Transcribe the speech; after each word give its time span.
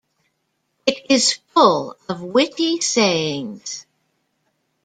It 0.87 1.11
is 1.11 1.33
full 1.53 1.95
of 2.09 2.21
witty 2.23 2.79
sayings. 2.81 3.85